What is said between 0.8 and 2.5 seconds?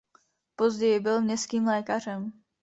byl městským lékařem.